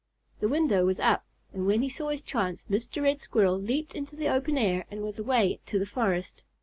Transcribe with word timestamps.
The 0.39 0.47
window 0.47 0.83
was 0.83 0.99
up, 0.99 1.25
and 1.53 1.67
when 1.67 1.83
he 1.83 1.87
saw 1.87 2.09
his 2.09 2.23
chance, 2.23 2.65
Mr. 2.67 3.03
Red 3.03 3.21
Squirrel 3.21 3.61
leaped 3.61 3.93
into 3.93 4.15
the 4.15 4.29
open 4.29 4.57
air 4.57 4.83
and 4.89 5.03
was 5.03 5.19
away 5.19 5.59
to 5.67 5.77
the 5.77 5.85
forest. 5.85 6.41